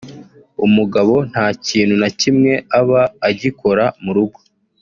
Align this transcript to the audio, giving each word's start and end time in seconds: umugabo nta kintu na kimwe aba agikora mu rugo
umugabo 0.65 1.13
nta 1.31 1.45
kintu 1.65 1.95
na 2.01 2.09
kimwe 2.19 2.53
aba 2.79 3.01
agikora 3.29 3.85
mu 4.03 4.11
rugo 4.17 4.39